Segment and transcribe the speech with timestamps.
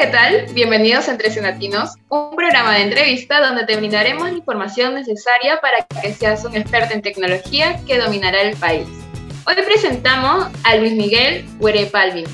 [0.00, 0.46] ¿qué tal?
[0.54, 5.86] Bienvenidos a Entre Senatinos, un programa de entrevista donde te brindaremos la información necesaria para
[6.00, 8.88] que seas un experto en tecnología que dominará el país.
[9.46, 12.24] Hoy presentamos a Luis Miguel Huerepalvin.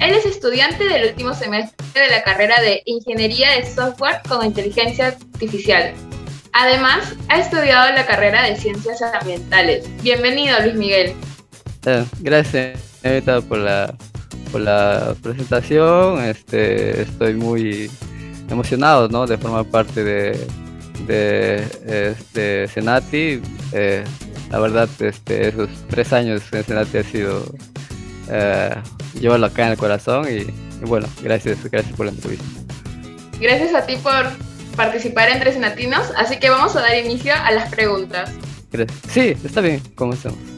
[0.00, 5.06] Él es estudiante del último semestre de la carrera de Ingeniería de Software con Inteligencia
[5.06, 5.94] Artificial.
[6.52, 9.88] Además, ha estudiado la carrera de Ciencias Ambientales.
[10.02, 11.14] Bienvenido, Luis Miguel.
[11.86, 12.78] Eh, gracias,
[13.48, 13.94] por la
[14.48, 16.22] por la presentación.
[16.24, 17.90] Este, estoy muy
[18.50, 19.26] emocionado ¿no?
[19.26, 20.46] de formar parte de,
[21.06, 23.40] de este, Senati.
[23.72, 24.04] Eh,
[24.50, 27.44] la verdad, este, esos tres años en Senati ha sido
[28.30, 28.74] eh,
[29.20, 30.46] llevarlo acá en el corazón y,
[30.86, 32.44] bueno, gracias, gracias por la entrevista.
[33.40, 34.26] Gracias a ti por
[34.76, 38.30] participar entre Senatinos, así que vamos a dar inicio a las preguntas.
[39.10, 40.57] Sí, está bien, comencemos.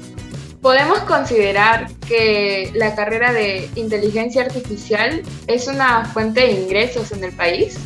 [0.62, 7.32] ¿Podemos considerar que la carrera de inteligencia artificial es una fuente de ingresos en el
[7.32, 7.78] país?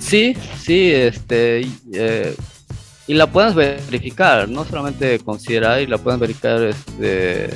[0.00, 2.34] Sí, sí, este, eh,
[3.06, 7.50] y la puedes verificar, no solamente considerar, y la pueden verificar, este,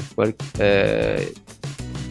[0.59, 1.33] eh,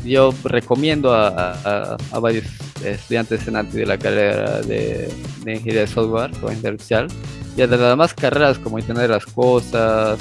[0.04, 2.46] yo recomiendo a, varios
[2.84, 5.14] estudiantes en de la carrera de,
[5.46, 7.08] ingeniería de software o artificial
[7.56, 10.20] y a las demás carreras como Internet de las Cosas,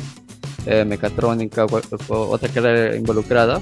[0.66, 3.60] eh, mecatrónica o, otra carrera involucrada,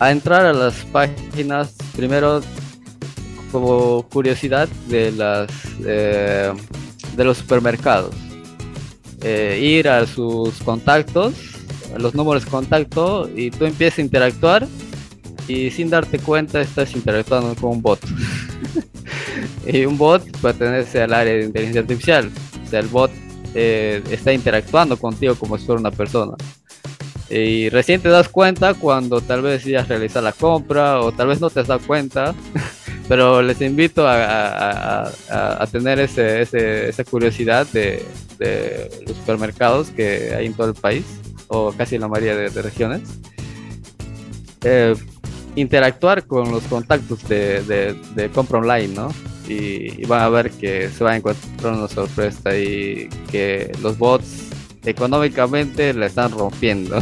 [0.00, 2.40] a entrar a las páginas primero
[3.52, 5.50] como curiosidad de las
[5.84, 6.52] eh,
[7.16, 8.14] de los supermercados.
[9.22, 11.56] Eh, ir a sus contactos
[11.98, 14.66] los números de contacto y tú empiezas a interactuar
[15.48, 18.00] y sin darte cuenta estás interactuando con un bot.
[19.66, 22.30] Y un bot pertenece al área de inteligencia artificial.
[22.64, 23.10] O sea el bot
[23.58, 26.36] eh, está interactuando contigo como si fuera una persona.
[27.30, 31.28] Y recién te das cuenta cuando tal vez ya has realizado la compra o tal
[31.28, 32.34] vez no te has dado cuenta,
[33.08, 35.10] pero les invito a,
[35.72, 38.04] tener ese, esa curiosidad de,
[39.06, 41.06] los supermercados que hay en todo el país
[41.48, 43.00] o casi en la mayoría de, regiones.
[44.64, 44.94] Eh,
[45.54, 49.08] interactuar con los contactos de, de compra online, ¿no?
[49.48, 54.50] Y, van a ver que se va a encontrar una sorpresa y que los bots
[54.84, 56.98] económicamente la están rompiendo.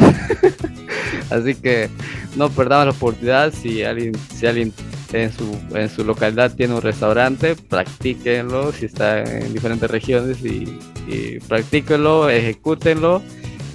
[1.31, 1.89] Así que
[2.37, 4.73] no perdamos la oportunidad si alguien, si alguien
[5.13, 10.79] en su, en su localidad tiene un restaurante, practíquenlo si está en diferentes regiones y,
[11.07, 13.23] y practíquenlo, ejecútenlo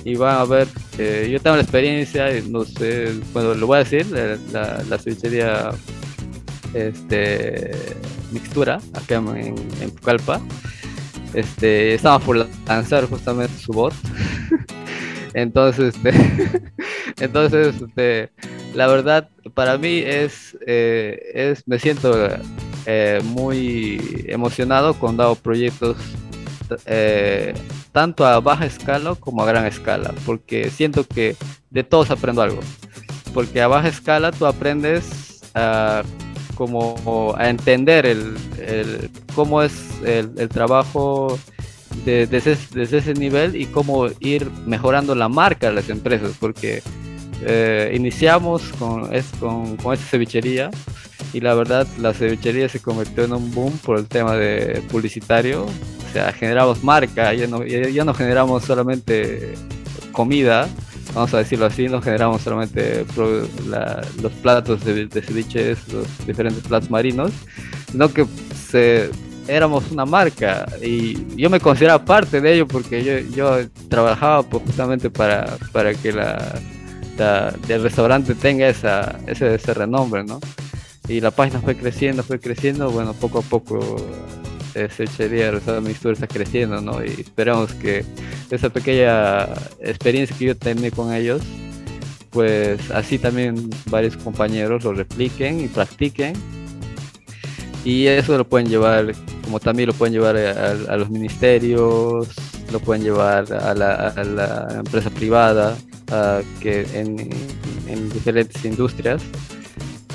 [0.06, 3.84] y van a ver, eh, yo tengo la experiencia, no sé, bueno, lo voy a
[3.84, 5.74] decir, la, la,
[6.74, 7.72] este,
[8.32, 10.42] mixtura acá en, en Pucallpa.
[11.34, 13.94] Este, estaba por lanzar justamente su bot.
[15.34, 16.72] entonces, este,
[17.20, 18.32] entonces, este,
[18.74, 22.30] la verdad, para mí es, eh, es me siento
[22.86, 25.98] eh, muy emocionado cuando hago proyectos
[26.86, 27.54] eh,
[27.92, 31.36] tanto a baja escala como a gran escala, porque siento que
[31.70, 32.60] de todos aprendo algo.
[33.34, 36.04] Porque a baja escala tú aprendes a
[36.60, 38.36] como a entender el,
[39.34, 39.72] cómo es
[40.04, 41.40] el, trabajo
[42.04, 42.38] desde,
[42.98, 46.84] ese nivel y cómo ir mejorando la marca de las empresas, porque
[47.46, 50.70] eh, iniciamos con, es, con, con esta cevichería
[51.32, 55.64] y la verdad la cevichería se convirtió en un boom por el tema de publicitario,
[55.64, 59.54] o sea, generamos marca, ya no, ya no generamos solamente
[60.12, 60.68] comida,
[61.14, 66.90] vamos a decirlo así, no generamos solamente los platos de, de ceviches, los diferentes platos
[66.90, 67.32] marinos,
[67.92, 68.26] sino que
[68.56, 69.10] se,
[69.48, 74.64] éramos una marca y yo me consideraba parte de ello porque yo, yo trabajaba pues,
[74.64, 76.60] justamente para, para que la,
[77.68, 80.40] el restaurante tenga esa, ese, ese renombre, ¿no?
[81.08, 83.98] Y la página fue creciendo, fue creciendo, bueno, poco a poco
[84.76, 87.04] ese echaría Rosado Mistura está creciendo, ¿no?
[87.04, 88.06] Y esperamos que
[88.52, 89.44] esa pequeña
[89.82, 91.42] experiencia que yo tenía con ellos,
[92.30, 96.34] pues así también varios compañeros lo repliquen y practiquen.
[97.86, 99.14] Y eso lo pueden llevar,
[99.44, 102.28] como también lo pueden llevar a, los ministerios,
[102.72, 105.78] lo pueden llevar a la, empresa privada,
[106.60, 107.30] que en,
[107.88, 109.22] en diferentes industrias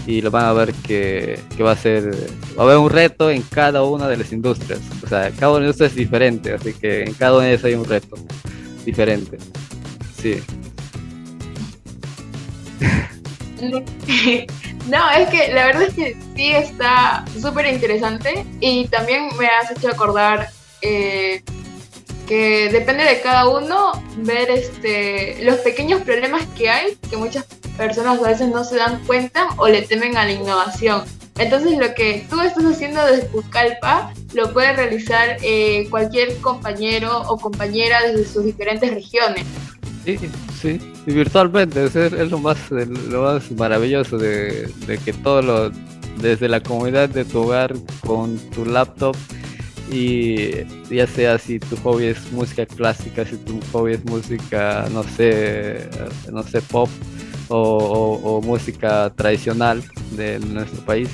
[0.06, 2.14] y lo van a ver que, va a ser,
[2.58, 4.80] va a haber un reto en cada una de las industrias.
[5.02, 7.64] O sea, cada una de ellas es diferente, así que en cada una de ellas
[7.64, 8.16] hay un reto
[8.84, 9.38] diferente.
[10.20, 10.42] Sí.
[14.88, 19.70] No, es que la verdad es que sí está súper interesante y también me has
[19.70, 20.50] hecho acordar
[20.82, 21.42] eh,
[22.28, 27.46] que depende de cada uno ver este los pequeños problemas que hay que muchas
[27.76, 31.02] personas a veces no se dan cuenta o le temen a la innovación.
[31.36, 37.36] Entonces lo que tú estás haciendo desde Pucallpa lo puede realizar eh, cualquier compañero o
[37.36, 39.44] compañera desde sus diferentes regiones.
[40.04, 40.18] Sí,
[40.60, 45.70] sí, y virtualmente, es, es lo, más, lo más maravilloso de, de que todo lo,
[46.20, 47.74] desde la comunidad de tu hogar
[48.06, 49.16] con tu laptop
[49.90, 55.02] y ya sea si tu hobby es música clásica, si tu hobby es música, no
[55.02, 55.88] sé,
[56.30, 56.88] no sé, pop
[57.48, 59.82] o, música tradicional
[60.12, 61.08] de nuestro país,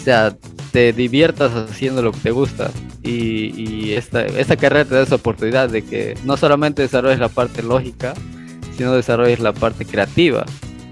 [0.00, 0.36] o sea,
[0.72, 2.70] te diviertas haciendo lo que te gusta
[3.02, 7.62] y, esta, esta carrera te da esa oportunidad de que no solamente desarrolles la parte
[7.62, 8.14] lógica,
[8.76, 10.44] sino desarrolles la parte creativa.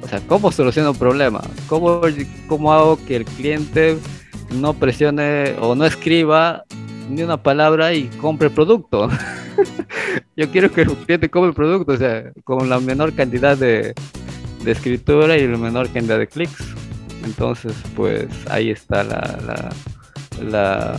[0.02, 1.42] O sea, ¿cómo soluciono un problema?
[1.68, 2.00] ¿Cómo,
[2.48, 3.98] ¿Cómo hago que el cliente
[4.50, 6.64] no presione o no escriba
[7.10, 9.08] ni una palabra y compre el producto.
[10.36, 13.94] Yo quiero que el cliente compre el producto, o sea, con la menor cantidad de,
[14.72, 16.64] escritura y la menor cantidad de clics.
[17.24, 19.72] Entonces, pues ahí está la,
[20.42, 20.96] la,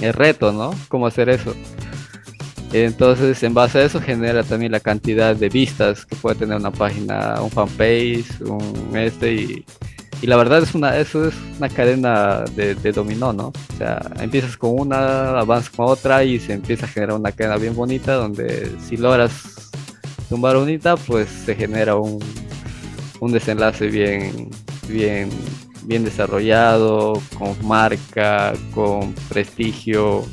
[0.00, 0.74] el reto, ¿no?
[0.88, 1.54] ¿Cómo hacer eso?
[2.72, 6.70] Entonces, en base a eso genera también la cantidad de vistas que puede tener una
[6.70, 9.64] página, un fanpage, un este y,
[10.22, 13.48] y la verdad es una, eso es una cadena de, dominó, ¿no?
[13.48, 17.56] O sea, empiezas con una, avanzas con otra y se empieza a generar una cadena
[17.56, 19.70] bien bonita donde si logras
[20.28, 22.18] tumbar unita, pues se genera un,
[23.20, 24.50] un desenlace bien,
[24.88, 25.28] bien,
[25.84, 30.24] bien desarrollado, con marca, con prestigio.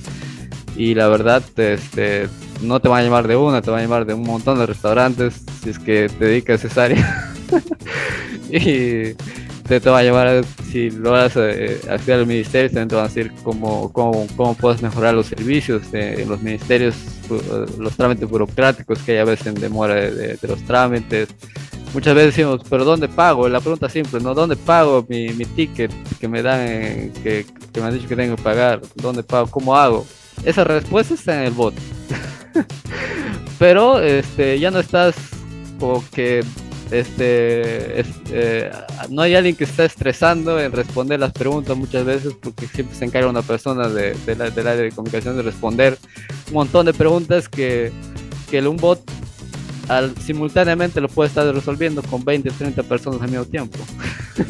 [0.76, 2.28] Y la verdad, este,
[2.62, 4.66] no te van a llamar de una, te van a llamar de un montón de
[4.66, 7.34] restaurantes si es que te dedicas a esa área.
[8.50, 9.14] y
[9.68, 13.32] te, te va a llevar, si logras eh, acceder al ministerio, te van a decir
[13.44, 16.96] cómo, cómo, cómo puedes mejorar los servicios en los ministerios,
[17.78, 21.30] los trámites burocráticos que hay a veces en demora de, los trámites.
[21.98, 23.50] Muchas veces decimos, pero ¿dónde pago?
[23.50, 24.36] La pregunta simple, ¿no?
[24.36, 28.44] ¿Dónde pago mi, mi ticket que me dan, que, me han dicho que tengo que
[28.44, 28.82] pagar?
[28.94, 29.48] ¿Dónde pago?
[29.50, 30.06] ¿Cómo hago?
[30.46, 31.74] Esa respuesta está en el bot.
[33.58, 35.16] pero este, ya no estás
[35.80, 36.42] como que
[36.92, 38.72] este eh,
[39.10, 43.06] no hay alguien que está estresando en responder las preguntas muchas veces porque siempre se
[43.06, 45.98] encarga una persona de, la, del área de comunicación de responder
[46.50, 47.92] un montón de preguntas que,
[48.52, 49.02] que un bot
[49.88, 53.78] al, simultáneamente lo puede estar resolviendo con 20, 30 personas al mismo tiempo.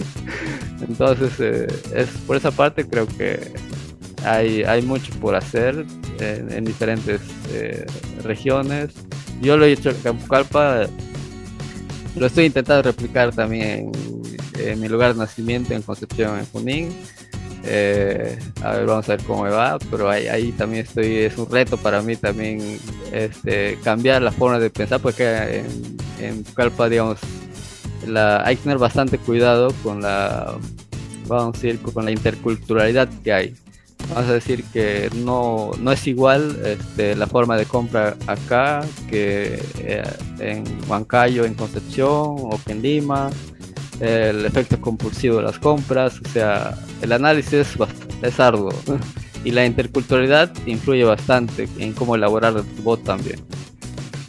[0.87, 3.53] Entonces, eh, es por esa parte creo que
[4.23, 5.85] hay, hay mucho por hacer
[6.19, 7.85] en, diferentes eh,
[8.23, 8.91] regiones.
[9.41, 10.87] Yo lo he hecho en Campucalpa
[12.19, 13.91] lo estoy intentando replicar también
[14.57, 16.95] en, mi lugar de nacimiento en Concepción, en Junín.
[17.63, 21.37] Eh, a ver, vamos a ver cómo me va, pero ahí, ahí, también estoy, es
[21.37, 22.79] un reto para mí también
[23.11, 27.19] este, cambiar la forma de pensar, porque en, en Calpa, digamos,
[28.05, 30.57] la, hay que tener bastante cuidado con la,
[31.27, 33.55] vamos a decir, con la interculturalidad que hay.
[34.09, 39.61] Vamos a decir que no, no es igual este, la forma de compra acá que
[39.79, 40.03] eh,
[40.39, 43.29] en Huancayo, en Concepción o que en Lima,
[43.99, 47.75] el efecto compulsivo de las compras, o sea, el análisis
[48.21, 48.71] es, arduo
[49.43, 53.39] y la interculturalidad influye bastante en cómo elaborar el bot también.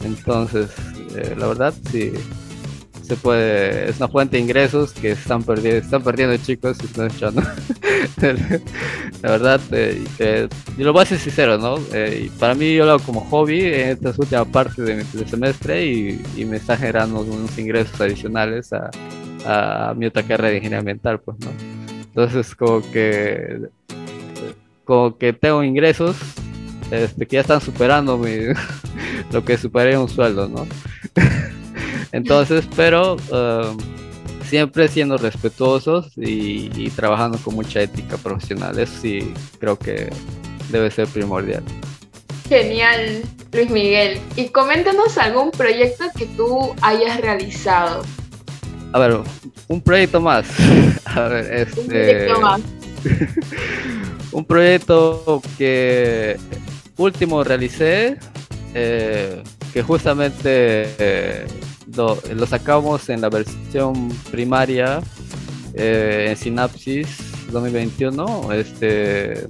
[0.03, 0.69] Entonces,
[1.15, 2.13] eh, la verdad, sí,
[3.09, 7.41] se puede, es una fuente de ingresos que están perdiendo, chicos, están echando.
[9.23, 10.47] la verdad, eh, eh,
[10.77, 11.77] y lo voy a ser sincero, ¿no?
[11.91, 15.85] Eh, para mí yo lo hago como hobby en esta última parte de mi semestre
[15.85, 18.91] y, me está generando unos ingresos adicionales a,
[19.45, 21.49] a, mi otra carrera de ingeniería ambiental, pues, ¿no?
[22.03, 23.69] Entonces, como que,
[24.89, 26.17] como que tengo ingresos
[26.89, 28.31] este, que ya están superando mi,
[29.31, 30.67] lo que superaría un sueldo, ¿no?
[32.11, 33.77] Entonces, pero um,
[34.43, 38.79] siempre siendo respetuosos y, trabajando con mucha ética profesional.
[38.79, 40.09] Eso sí creo que
[40.71, 41.61] debe ser primordial.
[42.47, 44.19] Genial, Luis Miguel.
[44.37, 48.01] Y coméntanos algún proyecto que tú hayas realizado.
[48.93, 49.19] A ver,
[49.67, 50.47] un proyecto más.
[51.05, 51.79] A ver, este...
[51.79, 52.61] Un proyecto más.
[54.31, 56.37] Un proyecto que
[56.97, 58.17] último realicé,
[58.73, 59.41] eh,
[59.73, 60.39] que justamente
[60.99, 61.47] eh,
[61.95, 64.99] lo, sacamos en la versión primaria
[65.73, 67.07] eh, en Synapsis
[67.51, 68.53] 2021.
[68.53, 69.47] Este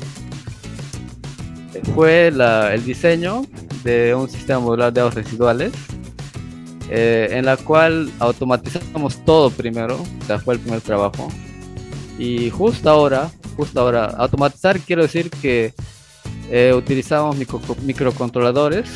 [1.93, 3.45] fue el diseño
[3.83, 5.71] de un sistema modular de aguas residuales
[6.91, 11.29] en la cual automatizamos todo primero, o sea, fue el primer trabajo.
[12.17, 13.29] Y justo ahora,
[13.59, 15.73] justo ahora, automatizar quiero decir que
[16.49, 17.35] eh, utilizamos
[17.83, 18.89] microcontroladores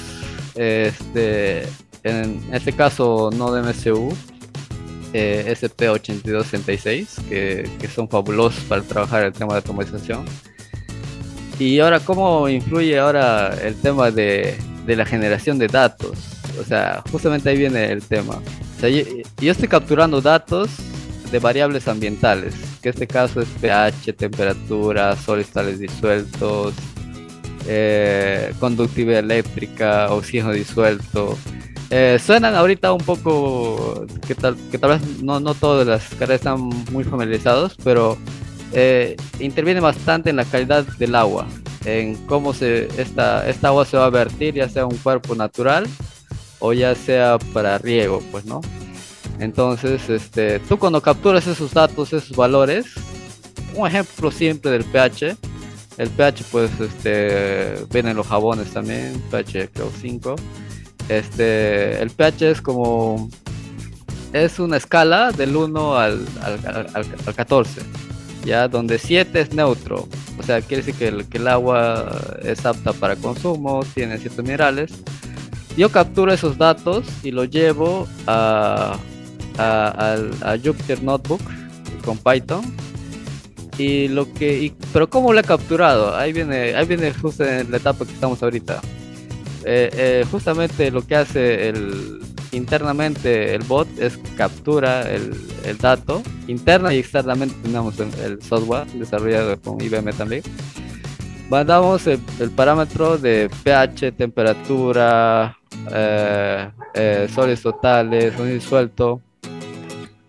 [0.55, 1.63] este,
[2.03, 4.15] en este caso no de MSU,
[5.11, 10.23] eh, SP8266, que, que son fabulosos para trabajar el tema de automatización.
[11.59, 16.17] Y ahora, ¿cómo influye ahora el tema de, de la generación de datos?
[16.57, 18.41] O sea, justamente ahí viene el tema.
[18.81, 20.69] yo, estoy capturando datos
[21.33, 26.75] de variables ambientales, que este caso es pH, temperatura, sólidos disueltos,
[27.67, 31.35] eh, conductividad eléctrica, oxígeno disuelto.
[31.89, 36.41] Eh, suenan ahorita un poco que tal, que tal vez no, no todas las carreras
[36.41, 36.59] están
[36.91, 38.15] muy familiarizados, pero
[38.71, 41.47] eh, interviene bastante en la calidad del agua,
[41.83, 45.87] en cómo se, esta, esta agua se va a vertir, ya sea un cuerpo natural
[46.59, 48.61] o ya sea para riego, pues, ¿no?
[49.43, 52.85] Entonces, este, tú cuando capturas esos datos, esos valores,
[53.75, 55.35] un ejemplo simple del pH,
[55.97, 60.35] el pH pues este vienen los jabones también, pH creo 5.
[61.09, 63.29] Este, el pH es como
[64.31, 67.81] es una escala del 1 al, al, al, 14,
[68.45, 70.07] ya donde 7 es neutro,
[70.39, 74.43] o sea, quiere decir que el, que el agua es apta para consumo, tiene ciertos
[74.43, 74.93] minerales.
[75.75, 78.97] Yo capturo esos datos y los llevo a,
[79.57, 81.41] a, a Jupyter Notebook
[82.03, 82.63] con Python.
[83.77, 87.77] Y lo que pero cómo lo he capturado ahí viene ahí viene justo en la
[87.77, 88.81] etapa que estamos ahorita.
[89.65, 95.33] Eh, eh, justamente lo que hace el internamente el bot es captura el,
[95.65, 100.43] el dato interna y externamente tenemos el, software desarrollado con IBM también.
[101.49, 102.19] Mandamos el,
[102.55, 105.57] parámetro de pH temperatura
[105.91, 109.21] eh, eh soles totales un disuelto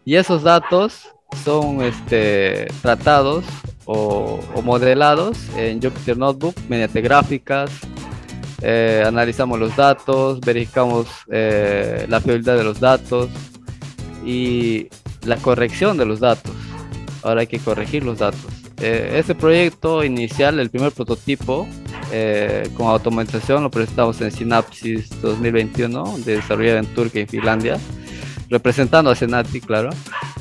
[0.04, 1.08] y esos datos
[1.44, 3.44] son este, tratados
[3.86, 7.70] o, modelados en Jupyter Notebook mediante gráficas.
[8.62, 13.28] Eh, analizamos los datos, verificamos eh, la fiabilidad de los datos
[14.24, 14.88] y
[15.24, 16.52] la corrección de los datos.
[17.22, 18.46] Ahora hay que corregir los datos.
[18.80, 21.66] Eh, este proyecto inicial, el primer prototipo
[22.76, 27.76] con automatización, lo presentamos en Synapsis 2021, desarrollado en Turquía y Finlandia,
[28.50, 29.90] representando a Senati, claro.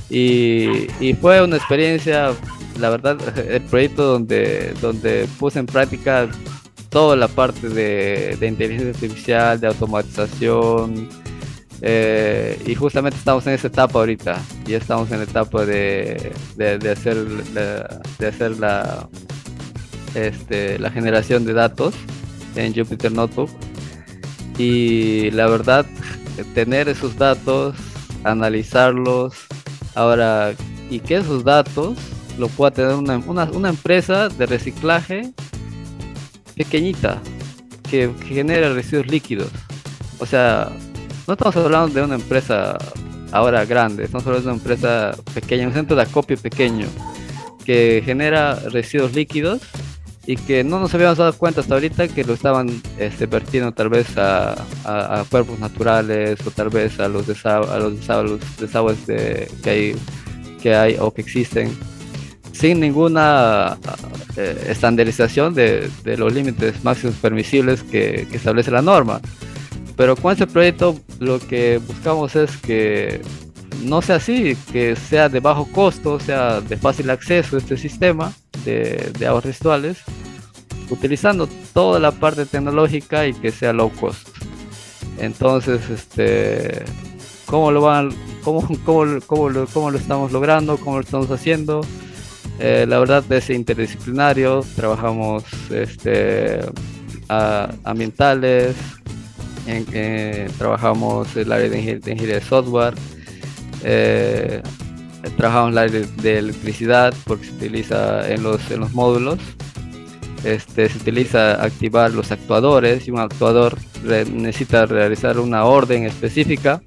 [0.10, 0.88] Y,
[1.22, 2.32] fue una experiencia,
[2.80, 6.30] la verdad, el proyecto donde, donde puse en práctica
[6.90, 11.10] toda la parte de, inteligencia artificial, de automatización.
[11.82, 14.40] Eh, y justamente estamos en esa etapa ahorita.
[14.66, 17.18] Ya estamos en la etapa de, de, hacer,
[17.54, 19.10] la, de hacer la,
[20.16, 21.94] este, la generación de datos
[22.56, 23.50] en Jupyter Notebook.
[24.58, 25.86] Y la verdad,
[26.54, 27.76] tener esos datos,
[28.24, 29.48] analizarlos,
[29.96, 30.53] Ahora,
[30.89, 31.98] y que esos datos
[32.38, 35.32] lo pueda tener una, una, empresa de reciclaje
[36.56, 37.22] pequeñita
[37.89, 39.51] que, genera residuos líquidos.
[40.18, 40.72] O sea,
[41.27, 42.77] no estamos hablando de una empresa
[43.32, 46.88] ahora grande, estamos hablando de una empresa pequeña, un centro de acopio pequeño
[47.65, 49.62] que genera residuos líquidos
[50.25, 53.89] y que no nos habíamos dado cuenta hasta ahorita que lo estaban este, vertiendo tal
[53.89, 54.53] vez a,
[54.86, 59.96] a, cuerpos naturales o tal vez a los, a los desagües, de, que, hay,
[60.62, 61.77] que hay o que existen
[62.53, 63.77] sin ninguna
[64.38, 69.20] eh, estandarización de, de, los límites máximos permisibles que, que establece la norma.
[69.98, 73.22] Pero con este proyecto lo que buscamos es que
[73.84, 78.34] no sea así, que sea de bajo costo, sea de fácil acceso este sistema
[78.65, 79.98] de, de aguas residuales,
[80.89, 84.27] utilizando toda la parte tecnológica y que sea low cost.
[85.20, 86.84] Entonces, este,
[87.46, 88.12] ¿cómo lo van,
[88.43, 91.82] cómo, cómo, cómo, lo, cómo lo estamos logrando, cómo lo estamos haciendo?
[92.60, 96.60] Eh, la verdad es interdisciplinario, trabajamos este,
[97.27, 98.75] ambientales,
[99.65, 102.93] en, trabajamos el área de, ingeniería de software,
[103.84, 104.62] eh,
[105.32, 109.39] trabajamos área de electricidad porque se utiliza en los, en los módulos.
[110.44, 116.82] Este, se utiliza activar los actuadores y un actuador necesita realizar una orden específica.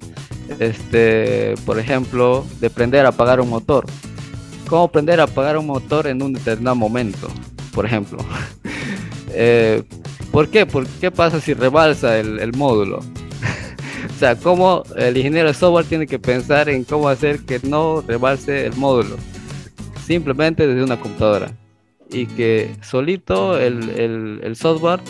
[0.59, 3.85] Este, por ejemplo, de prender a apagar un motor.
[4.69, 7.27] ¿Cómo prender a apagar un motor en un determinado momento?
[7.73, 8.19] Por ejemplo.
[9.31, 9.83] eh,
[10.31, 10.65] ¿Por qué?
[10.65, 12.99] ¿Por qué pasa si rebalsa el módulo?
[14.17, 18.01] O sea, cómo el ingeniero de software tiene que pensar en cómo hacer que no
[18.01, 19.15] rebalse el módulo.
[20.07, 21.51] Simplemente desde una computadora.
[22.09, 25.01] Y que solito el, software,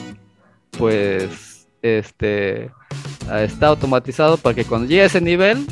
[0.77, 2.69] pues, este,
[3.33, 5.65] está automatizado para que cuando llegue a ese nivel,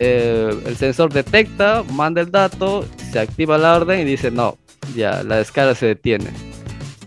[0.00, 4.58] eh, el sensor detecta, manda el dato, se activa la orden y dice, no,
[4.96, 6.30] ya, la descarga se detiene.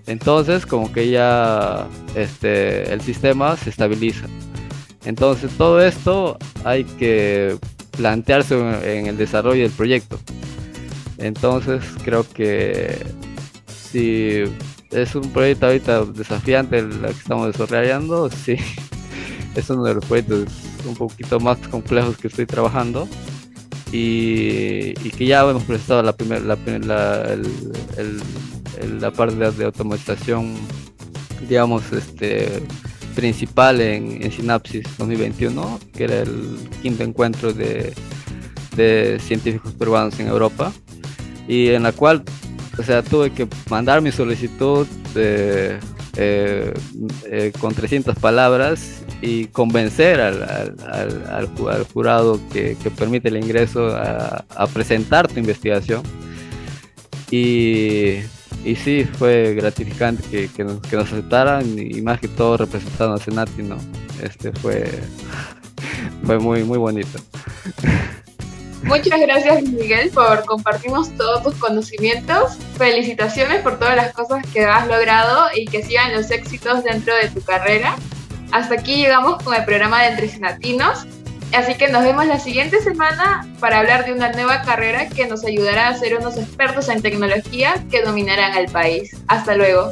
[0.07, 4.25] Entonces, como que ya este, el sistema se estabiliza.
[5.05, 7.57] Entonces todo esto hay que
[7.91, 8.55] plantearse
[8.99, 10.19] en el desarrollo del proyecto.
[11.17, 12.97] Entonces creo que
[13.67, 14.43] si
[14.91, 18.57] es un proyecto ahorita desafiante el que estamos desarrollando, sí,
[19.55, 20.47] es uno de los proyectos
[20.85, 23.07] un poquito más complejos que estoy trabajando
[23.91, 27.37] y, que ya hemos presentado la primera la, la,
[28.99, 30.55] la parte de, automatización
[31.47, 32.63] digamos este
[33.11, 37.93] principal en, en Synapsis 2021 que era el quinto encuentro de,
[38.75, 40.71] de científicos peruanos en Europa
[41.47, 42.23] y en la cual
[42.77, 44.87] o sea tuve que mandar mi solicitud
[46.17, 46.73] eh,
[47.25, 54.43] eh, con 300 palabras y convencer al, al, jurado que, que, permite el ingreso a,
[54.49, 56.03] a, presentar tu investigación.
[57.29, 58.17] Y,
[58.63, 63.63] y sí, fue gratificante que, que, nos, aceptaran y más que todo representando a Senati,
[63.63, 63.77] ¿no?
[64.21, 64.87] Este fue,
[66.25, 67.19] fue muy, muy bonito.
[68.83, 72.57] Muchas gracias Miguel por compartirnos todos tus conocimientos.
[72.77, 77.29] Felicitaciones por todas las cosas que has logrado y que sigan los éxitos dentro de
[77.29, 77.95] tu carrera.
[78.51, 81.05] Hasta aquí llegamos con el programa de Entre Latinos.
[81.53, 85.43] Así que nos vemos la siguiente semana para hablar de una nueva carrera que nos
[85.43, 89.15] ayudará a ser unos expertos en tecnología que dominarán al país.
[89.27, 89.91] Hasta luego.